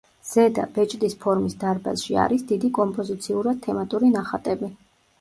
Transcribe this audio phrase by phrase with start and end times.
[0.27, 4.77] ზედა, ბეჭდის ფორმის დარბაზში არის დიდი კომპოზიციურად თემატური ნახატები.